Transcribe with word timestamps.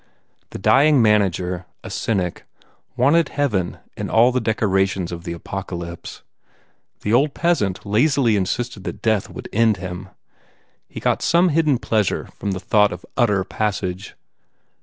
The 0.49 0.57
dying 0.57 0.99
manager, 0.99 1.67
a 1.83 1.91
cynic, 1.91 2.47
wanted 2.97 3.29
Heaven 3.29 3.77
in 3.95 4.09
all 4.09 4.31
the 4.31 4.41
dec 4.41 4.63
orations 4.67 5.11
of 5.11 5.25
the 5.25 5.33
Apocalypse. 5.33 6.23
The 7.01 7.13
old 7.13 7.35
peasant 7.35 7.85
lazily 7.85 8.35
insisted 8.35 8.83
that 8.85 9.03
death 9.03 9.29
would 9.29 9.47
end 9.53 9.77
him. 9.77 10.09
He 10.89 10.99
got 10.99 11.21
some 11.21 11.49
hidden 11.49 11.77
pleasure 11.77 12.29
from 12.35 12.53
the 12.53 12.59
thought 12.59 12.91
of 12.91 13.05
utter 13.15 13.43
passage. 13.43 14.15